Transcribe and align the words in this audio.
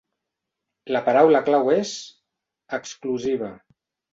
La 0.95 1.01
paraula 1.09 1.43
clau 1.49 1.71
és 1.75 1.93
«exclusiva»! 2.79 3.53